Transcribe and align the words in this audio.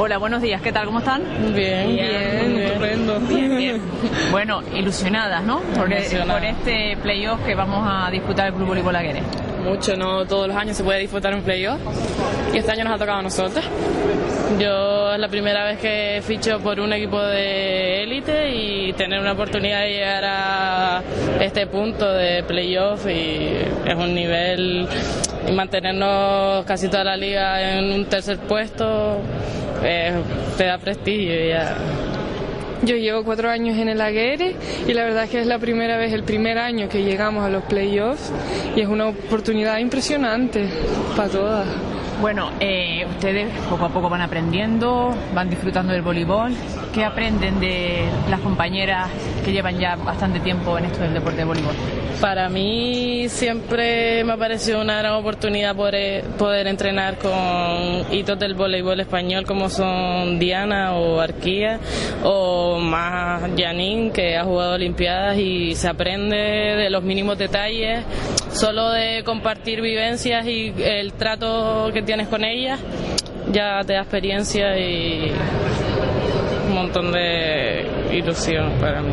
Hola, 0.00 0.16
buenos 0.18 0.40
días, 0.40 0.62
¿qué 0.62 0.70
tal? 0.70 0.86
¿Cómo 0.86 1.00
están? 1.00 1.22
Bien, 1.56 1.88
bien, 1.88 1.96
bien, 1.96 2.58
estupendo. 2.60 3.18
Bien, 3.18 3.56
bien. 3.56 3.82
Bueno, 4.30 4.62
ilusionadas, 4.72 5.42
¿no? 5.42 5.58
Por, 5.74 5.92
Emocionada. 5.92 6.34
por 6.34 6.44
este 6.44 6.96
playoff 7.02 7.44
que 7.44 7.56
vamos 7.56 7.84
a 7.84 8.08
disputar 8.08 8.46
el 8.46 8.54
Club 8.54 8.68
Voleibol 8.68 8.94
Aguirre. 8.94 9.22
Mucho, 9.64 9.96
no 9.96 10.24
todos 10.24 10.46
los 10.46 10.56
años 10.56 10.76
se 10.76 10.84
puede 10.84 11.00
disfrutar 11.00 11.34
un 11.34 11.42
playoff 11.42 11.80
y 12.54 12.58
este 12.58 12.70
año 12.70 12.84
nos 12.84 12.94
ha 12.94 12.98
tocado 12.98 13.18
a 13.18 13.22
nosotros. 13.22 13.64
Yo 14.60 15.12
es 15.14 15.18
la 15.18 15.28
primera 15.28 15.64
vez 15.64 15.80
que 15.80 16.22
ficho 16.24 16.60
por 16.60 16.78
un 16.78 16.92
equipo 16.92 17.20
de 17.20 18.04
élite 18.04 18.54
y 18.54 18.92
tener 18.92 19.18
una 19.20 19.32
oportunidad 19.32 19.80
de 19.80 19.90
llegar 19.90 20.24
a 20.24 21.02
este 21.40 21.66
punto 21.66 22.10
de 22.12 22.44
playoff 22.44 23.04
y 23.08 23.48
es 23.84 23.94
un 23.96 24.14
nivel 24.14 24.88
y 25.48 25.52
mantenernos 25.52 26.64
casi 26.66 26.86
toda 26.88 27.02
la 27.02 27.16
liga 27.16 27.78
en 27.78 27.92
un 27.92 28.04
tercer 28.04 28.38
puesto 28.38 29.18
eh, 29.82 30.12
te 30.56 30.64
da 30.64 30.78
prestigio 30.78 31.34
ya. 31.48 31.76
Yo 32.82 32.94
llevo 32.96 33.24
cuatro 33.24 33.50
años 33.50 33.76
en 33.76 33.88
el 33.88 34.00
Aguere 34.00 34.54
y 34.86 34.94
la 34.94 35.04
verdad 35.04 35.24
es 35.24 35.30
que 35.30 35.40
es 35.40 35.46
la 35.46 35.58
primera 35.58 35.96
vez, 35.96 36.12
el 36.12 36.22
primer 36.22 36.58
año 36.58 36.88
que 36.88 37.02
llegamos 37.02 37.44
a 37.44 37.48
los 37.48 37.64
playoffs 37.64 38.32
y 38.76 38.80
es 38.80 38.88
una 38.88 39.08
oportunidad 39.08 39.78
impresionante 39.78 40.68
para 41.16 41.28
todas. 41.28 41.66
Bueno, 42.20 42.50
eh, 42.58 43.06
ustedes 43.08 43.48
poco 43.70 43.84
a 43.84 43.88
poco 43.90 44.08
van 44.08 44.22
aprendiendo, 44.22 45.14
van 45.34 45.48
disfrutando 45.48 45.92
del 45.92 46.02
voleibol. 46.02 46.52
¿Qué 46.92 47.04
aprenden 47.04 47.60
de 47.60 48.08
las 48.28 48.40
compañeras 48.40 49.08
que 49.44 49.52
llevan 49.52 49.78
ya 49.78 49.94
bastante 49.94 50.40
tiempo 50.40 50.76
en 50.78 50.86
esto 50.86 51.00
del 51.00 51.14
deporte 51.14 51.38
de 51.38 51.44
voleibol? 51.44 51.74
Para 52.20 52.48
mí 52.48 53.28
siempre 53.28 54.24
me 54.24 54.32
ha 54.32 54.36
parecido 54.36 54.80
una 54.80 54.98
gran 54.98 55.12
oportunidad 55.12 55.76
poder, 55.76 56.24
poder 56.36 56.66
entrenar 56.66 57.18
con 57.18 58.12
hitos 58.12 58.36
del 58.36 58.54
voleibol 58.54 58.98
español 58.98 59.46
como 59.46 59.70
son 59.70 60.40
Diana 60.40 60.94
o 60.94 61.20
Arquía 61.20 61.78
o 62.24 62.80
más 62.80 63.42
Janine 63.56 64.10
que 64.10 64.36
ha 64.36 64.42
jugado 64.42 64.74
Olimpiadas 64.74 65.38
y 65.38 65.76
se 65.76 65.86
aprende 65.86 66.36
de 66.36 66.90
los 66.90 67.04
mínimos 67.04 67.38
detalles, 67.38 68.04
solo 68.50 68.90
de 68.90 69.22
compartir 69.22 69.80
vivencias 69.80 70.44
y 70.48 70.74
el 70.76 71.12
trato 71.12 71.90
que 71.92 72.02
tienes 72.08 72.28
con 72.28 72.42
ellas 72.42 72.80
ya 73.52 73.82
te 73.86 73.92
da 73.92 74.00
experiencia 74.00 74.78
y 74.78 75.30
un 76.68 76.74
montón 76.74 77.12
de 77.12 77.86
ilusión 78.12 78.72
para 78.80 79.02
mí. 79.02 79.12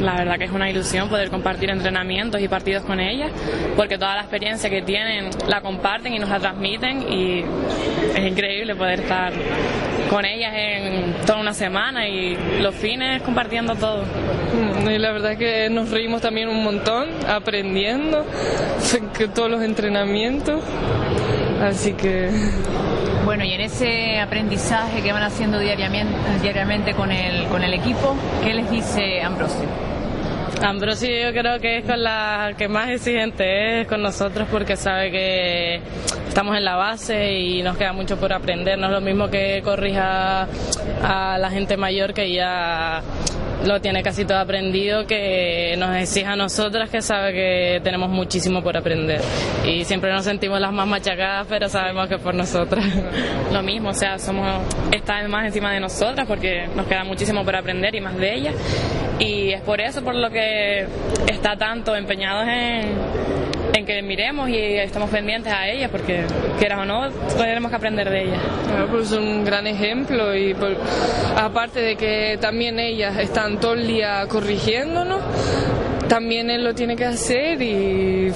La 0.00 0.14
verdad 0.14 0.38
que 0.38 0.44
es 0.44 0.52
una 0.52 0.70
ilusión 0.70 1.08
poder 1.08 1.28
compartir 1.28 1.70
entrenamientos 1.70 2.40
y 2.40 2.46
partidos 2.46 2.84
con 2.84 3.00
ellas, 3.00 3.32
porque 3.74 3.98
toda 3.98 4.14
la 4.14 4.20
experiencia 4.20 4.70
que 4.70 4.82
tienen 4.82 5.30
la 5.48 5.60
comparten 5.60 6.14
y 6.14 6.20
nos 6.20 6.28
la 6.28 6.38
transmiten 6.38 7.12
y 7.12 7.44
es 8.14 8.24
increíble 8.24 8.76
poder 8.76 9.00
estar 9.00 9.32
con 10.08 10.24
ellas 10.24 10.52
en 10.54 11.14
toda 11.26 11.40
una 11.40 11.52
semana 11.52 12.06
y 12.06 12.36
los 12.60 12.76
fines 12.76 13.22
compartiendo 13.22 13.74
todo. 13.74 14.04
Mm, 14.04 14.88
Y 14.88 14.98
la 14.98 15.10
verdad 15.10 15.36
que 15.36 15.68
nos 15.68 15.90
reímos 15.90 16.22
también 16.22 16.48
un 16.48 16.62
montón, 16.62 17.08
aprendiendo 17.28 18.24
que 19.18 19.26
todos 19.26 19.50
los 19.50 19.62
entrenamientos. 19.62 20.62
Así 21.62 21.92
que 21.92 22.30
Bueno, 23.24 23.42
y 23.42 23.52
en 23.52 23.62
ese 23.62 24.20
aprendizaje 24.20 25.00
que 25.00 25.10
van 25.10 25.22
haciendo 25.22 25.58
diariamente, 25.58 26.14
diariamente 26.42 26.92
con, 26.92 27.10
el, 27.10 27.46
con 27.46 27.64
el 27.64 27.72
equipo, 27.72 28.14
¿qué 28.42 28.52
les 28.52 28.70
dice 28.70 29.22
Ambrosio? 29.22 29.64
Ambrosio 30.62 31.08
yo 31.08 31.32
creo 31.32 31.58
que 31.58 31.78
es 31.78 31.84
con 31.84 32.02
la 32.02 32.52
que 32.58 32.68
más 32.68 32.90
exigente 32.90 33.80
es 33.80 33.86
con 33.86 34.02
nosotros 34.02 34.46
porque 34.50 34.76
sabe 34.76 35.10
que 35.10 35.80
estamos 36.28 36.54
en 36.56 36.64
la 36.64 36.76
base 36.76 37.32
y 37.32 37.62
nos 37.62 37.78
queda 37.78 37.94
mucho 37.94 38.18
por 38.18 38.32
aprender. 38.32 38.78
No 38.78 38.86
es 38.86 38.92
lo 38.92 39.00
mismo 39.00 39.30
que 39.30 39.62
corrija 39.64 40.46
a 41.02 41.38
la 41.38 41.50
gente 41.50 41.78
mayor 41.78 42.12
que 42.12 42.30
ya 42.30 43.02
lo 43.64 43.80
tiene 43.80 44.02
casi 44.02 44.24
todo 44.24 44.38
aprendido, 44.38 45.06
que 45.06 45.74
nos 45.78 45.96
exija 45.96 46.32
a 46.32 46.36
nosotras 46.36 46.90
que 46.90 47.02
sabe 47.02 47.32
que 47.32 47.80
tenemos 47.82 48.10
muchísimo 48.10 48.62
por 48.62 48.76
aprender. 48.76 49.20
Y 49.66 49.84
siempre 49.84 50.12
nos 50.12 50.24
sentimos 50.24 50.60
las 50.60 50.72
más 50.72 50.86
machacadas, 50.86 51.46
pero 51.48 51.68
sabemos 51.68 52.08
que 52.08 52.18
por 52.18 52.34
nosotras. 52.34 52.84
Lo 53.52 53.62
mismo, 53.62 53.90
o 53.90 53.94
sea, 53.94 54.18
somos 54.18 54.62
están 54.92 55.30
más 55.30 55.46
encima 55.46 55.72
de 55.72 55.80
nosotras 55.80 56.26
porque 56.26 56.66
nos 56.74 56.86
queda 56.86 57.04
muchísimo 57.04 57.44
por 57.44 57.56
aprender 57.56 57.94
y 57.94 58.00
más 58.00 58.16
de 58.16 58.34
ellas. 58.34 58.54
Y 59.18 59.52
es 59.52 59.60
por 59.62 59.80
eso 59.80 60.02
por 60.02 60.14
lo 60.14 60.30
que 60.30 60.86
está 61.28 61.56
tanto 61.56 61.94
empeñados 61.94 62.48
en, 62.48 63.33
en 63.74 63.84
que 63.86 64.00
miremos 64.02 64.48
y 64.48 64.56
estamos 64.56 65.10
pendientes 65.10 65.52
a 65.52 65.68
ellas, 65.68 65.90
porque 65.90 66.24
quieras 66.58 66.78
o 66.80 66.84
no, 66.84 67.10
tenemos 67.36 67.70
que 67.70 67.76
aprender 67.76 68.08
de 68.08 68.22
ellas. 68.22 68.40
Claro, 68.68 68.86
pues 68.88 69.10
es 69.10 69.18
un 69.18 69.44
gran 69.44 69.66
ejemplo 69.66 70.34
y 70.34 70.54
por- 70.54 70.76
aparte 71.36 71.80
de 71.80 71.96
que 71.96 72.38
también 72.40 72.78
ellas 72.78 73.18
están 73.18 73.58
todo 73.58 73.74
el 73.74 73.86
día 73.86 74.24
corrigiéndonos, 74.28 75.20
también 76.08 76.50
él 76.50 76.62
lo 76.62 76.74
tiene 76.74 76.94
que 76.94 77.04
hacer 77.04 77.60
y 77.60 78.32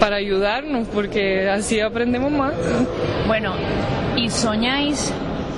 para 0.00 0.16
ayudarnos 0.16 0.88
porque 0.88 1.48
así 1.48 1.80
aprendemos 1.80 2.32
más. 2.32 2.52
Bueno, 3.28 3.52
¿y 4.16 4.28
soñáis 4.28 5.12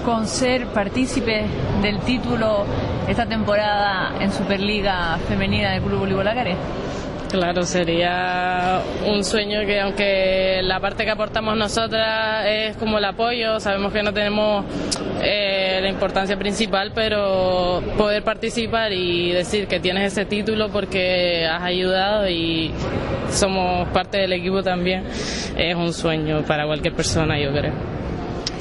con 0.04 0.26
ser 0.26 0.66
partícipes 0.66 1.44
del 1.82 1.98
título 2.00 2.64
esta 3.08 3.24
temporada 3.26 4.12
en 4.20 4.30
Superliga 4.30 5.16
Femenina 5.26 5.72
del 5.72 5.80
Club 5.82 6.00
Voleibol 6.00 6.28
Aguirre? 6.28 6.56
Claro, 7.30 7.64
sería 7.64 8.80
un 9.04 9.24
sueño 9.24 9.66
que 9.66 9.80
aunque 9.80 10.60
la 10.62 10.78
parte 10.78 11.04
que 11.04 11.10
aportamos 11.10 11.56
nosotras 11.56 12.46
es 12.46 12.76
como 12.76 12.98
el 12.98 13.04
apoyo, 13.04 13.58
sabemos 13.58 13.92
que 13.92 14.02
no 14.02 14.12
tenemos 14.12 14.64
eh, 15.22 15.80
la 15.82 15.88
importancia 15.88 16.36
principal, 16.38 16.92
pero 16.94 17.82
poder 17.98 18.22
participar 18.22 18.92
y 18.92 19.32
decir 19.32 19.66
que 19.66 19.80
tienes 19.80 20.12
ese 20.12 20.24
título 20.24 20.68
porque 20.70 21.46
has 21.46 21.62
ayudado 21.62 22.28
y 22.28 22.70
somos 23.30 23.88
parte 23.88 24.18
del 24.18 24.32
equipo 24.32 24.62
también, 24.62 25.04
es 25.56 25.74
un 25.74 25.92
sueño 25.92 26.42
para 26.46 26.64
cualquier 26.64 26.94
persona, 26.94 27.38
yo 27.40 27.50
creo. 27.50 28.05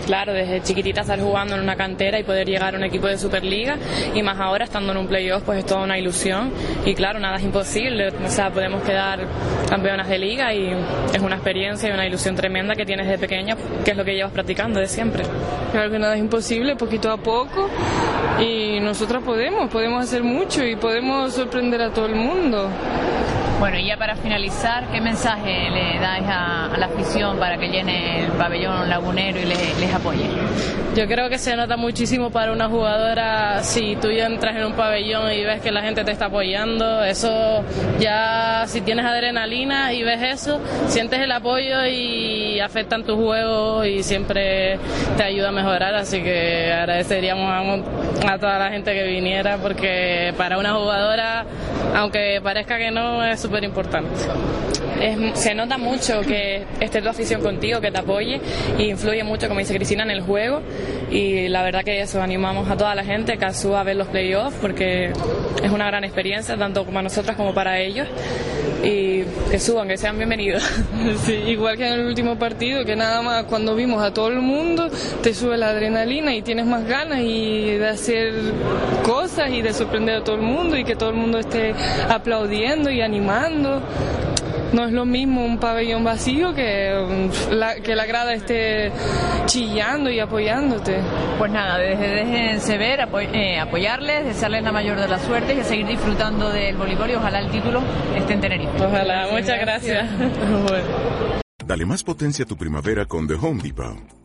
Claro, 0.06 0.34
desde 0.34 0.62
chiquitita 0.62 1.02
estar 1.02 1.20
jugando 1.20 1.56
en 1.56 1.62
una 1.62 1.76
cantera 1.76 2.20
y 2.20 2.24
poder 2.24 2.48
llegar 2.48 2.76
a 2.76 2.78
un 2.78 2.84
equipo 2.84 3.08
de 3.08 3.18
Superliga 3.18 3.78
y 4.14 4.22
más 4.22 4.40
ahora 4.40 4.66
estando 4.66 4.92
en 4.92 5.00
un 5.00 5.08
playoff 5.08 5.44
pues 5.44 5.60
es 5.60 5.66
toda 5.66 5.84
una 5.84 5.98
ilusión 5.98 6.52
y 6.86 6.94
claro, 6.94 7.20
nada 7.20 7.38
es 7.38 7.44
imposible, 7.44 8.10
o 8.10 8.30
sea, 8.30 8.52
podemos 8.52 8.84
quedar 8.84 9.20
campeonas 9.68 10.08
de 10.08 10.20
liga 10.20 10.54
y 10.54 10.70
es 11.14 11.22
una 11.22 11.36
experiencia 11.36 11.90
y 11.90 11.92
una 11.92 12.06
ilusión 12.06 12.36
tremenda 12.36 12.76
que 12.76 12.86
tienes 12.86 13.08
de 13.08 13.18
pequeña, 13.18 13.56
que 13.84 13.92
es 13.92 13.98
lo 13.98 14.06
que 14.06 14.14
llevas 14.14 14.32
practicando 14.32 14.80
de 14.80 14.88
siempre. 14.88 15.24
Claro 15.72 15.90
que 15.90 15.98
nada 15.98 16.16
es 16.16 16.20
imposible, 16.22 16.76
poquito 16.76 17.12
a 17.12 17.18
poco 17.18 17.70
y 18.40 18.80
nosotras 18.80 19.24
podemos, 19.24 19.70
podemos 19.72 20.04
hacer 20.04 20.24
mucho 20.24 20.64
y 20.64 20.76
podemos 20.76 21.34
sorprender 21.34 21.82
a 21.82 21.90
todo 21.92 22.06
el 22.06 22.16
mundo. 22.16 22.70
Bueno, 23.60 23.80
y 23.80 23.88
ya 23.88 23.96
para 23.96 24.16
finalizar, 24.18 24.86
¿qué 24.92 25.00
mensaje 25.00 25.70
le 25.70 25.98
dais 26.00 26.26
a, 26.28 26.66
a 26.66 26.78
la 26.78 26.88
afición 26.88 27.40
para 27.40 27.58
que 27.58 27.70
llene 27.70 28.26
el 28.26 28.32
pabellón 28.34 28.90
lagunero 28.90 29.40
y 29.40 29.46
les, 29.46 29.80
les 29.80 29.94
apoye? 29.96 30.26
Yo 30.96 31.08
creo 31.08 31.30
que 31.30 31.38
se 31.38 31.56
nota 31.56 31.76
muchísimo 31.76 32.30
para 32.30 32.54
una 32.54 32.70
jugadora 32.70 33.64
si 33.64 33.98
tú 33.98 34.12
ya 34.12 34.28
entras 34.28 34.56
en 34.56 34.66
un 34.66 34.74
pabellón 34.74 35.32
y 35.32 35.44
ves 35.44 35.62
que 35.62 35.72
la 35.72 35.82
gente 35.82 36.04
te 36.06 36.12
está 36.12 36.26
apoyando, 36.28 37.04
eso 37.04 37.64
ya 38.00 38.64
si 38.68 38.82
tienes 38.82 39.06
adrenalina 39.06 39.92
y 39.94 40.04
ves 40.04 40.22
eso, 40.22 40.62
sientes 40.88 41.20
el 41.20 41.32
apoyo 41.32 41.86
y 41.86 42.60
afectan 42.62 43.04
tu 43.04 43.16
juego 43.18 43.84
y 43.84 44.04
siempre 44.04 44.80
te 45.18 45.24
ayuda 45.24 45.50
a 45.50 45.52
mejorar, 45.52 45.96
así 45.96 46.22
que 46.22 46.72
agradeceríamos 46.72 47.84
a, 48.26 48.34
a 48.34 48.40
toda 48.40 48.58
la 48.58 48.70
gente 48.70 48.94
que 48.94 49.04
viniera 49.04 49.58
porque 49.58 50.34
para 50.38 50.58
una 50.58 50.74
jugadora, 50.74 51.46
aunque 51.94 52.40
parezca 52.42 52.78
que 52.78 52.92
no, 52.92 53.24
es 53.24 53.40
súper 53.40 53.64
importante. 53.64 54.10
Se 55.34 55.54
nota 55.54 55.78
mucho 55.78 56.22
que 56.22 56.64
esté 56.80 57.02
tu 57.02 57.10
afición 57.10 57.42
contigo, 57.42 57.82
que 57.82 57.92
te 57.92 57.98
apoye 57.98 58.40
y 58.78 58.84
influye 58.84 59.24
mucho, 59.24 59.48
como 59.48 59.60
dice 59.60 59.76
Cristina, 59.76 59.85
en 59.94 60.12
el 60.12 60.22
juego. 60.22 60.62
Y 61.12 61.48
la 61.48 61.64
verdad 61.64 61.84
que 61.84 62.02
eso, 62.02 62.22
animamos 62.22 62.70
a 62.70 62.76
toda 62.76 62.96
la 62.96 63.04
gente 63.04 63.38
que 63.38 63.46
a 63.46 63.84
ver 63.84 63.96
los 63.96 64.08
playoffs 64.08 64.58
porque 64.62 65.12
es 65.64 65.72
una 65.72 65.88
gran 65.88 66.04
experiencia, 66.04 66.58
tanto 66.58 66.86
para 66.86 67.04
nosotras 67.04 67.36
como 67.36 67.54
para 67.54 67.80
ellos. 67.80 68.08
y 68.84 69.24
que 69.50 69.60
suban, 69.60 69.88
que 69.88 69.98
sean 69.98 70.18
bienvenidos. 70.18 70.64
Sí, 71.26 71.34
igual 71.34 71.78
que 71.78 71.88
en 71.88 71.94
el 71.94 72.06
último 72.08 72.38
partido, 72.38 72.84
que 72.84 72.96
nada 72.96 73.22
más 73.22 73.46
cuando 73.46 73.76
vimos 73.76 74.02
a 74.04 74.14
todo 74.14 74.28
el 74.28 74.42
mundo, 74.42 74.90
te 75.22 75.34
sube 75.34 75.58
la 75.58 75.70
adrenalina 75.70 76.36
y 76.36 76.42
tienes 76.42 76.66
más 76.66 76.86
ganas 76.86 77.20
y 77.22 77.78
de 77.78 77.88
hacer 77.88 78.34
cosas 79.04 79.52
y 79.52 79.62
de 79.62 79.74
sorprender 79.74 80.18
a 80.18 80.24
todo 80.24 80.36
el 80.36 80.42
mundo 80.42 80.78
y 80.78 80.84
que 80.84 80.96
todo 80.96 81.10
el 81.10 81.16
mundo 81.16 81.40
esté 81.40 81.74
aplaudiendo 82.10 82.90
y 82.92 83.02
animando. 83.02 83.82
No 84.76 84.84
es 84.84 84.92
lo 84.92 85.06
mismo 85.06 85.46
un 85.46 85.58
pabellón 85.58 86.04
vacío 86.04 86.54
que 86.54 87.30
la, 87.50 87.76
que 87.76 87.96
la 87.96 88.06
grada 88.06 88.34
esté 88.34 88.92
chillando 89.46 90.10
y 90.10 90.20
apoyándote. 90.20 91.00
Pues 91.38 91.50
nada, 91.50 91.78
déjense 91.78 92.78
ver, 92.78 93.08
eh, 93.32 93.58
apoyarles, 93.58 94.26
desearles 94.26 94.64
la 94.64 94.74
mayor 94.74 95.00
de 95.00 95.08
las 95.08 95.22
suertes 95.22 95.56
y 95.56 95.62
a 95.62 95.64
seguir 95.64 95.88
disfrutando 95.88 96.50
del 96.50 96.76
voleibol 96.76 97.10
y 97.10 97.16
ojalá 97.16 97.40
el 97.40 97.52
título 97.52 97.82
esté 98.18 98.34
en 98.34 98.42
Tenerife. 98.42 98.84
Ojalá, 98.84 99.30
muchas 99.32 99.62
gracias. 99.62 100.10
Dale 101.66 101.86
más 101.86 102.04
potencia 102.04 102.44
a 102.44 102.48
tu 102.48 102.58
primavera 102.58 103.06
con 103.06 103.30
The 103.30 103.36
Home 103.36 103.64
Depot. 103.64 104.25